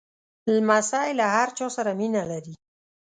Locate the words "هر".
1.35-1.49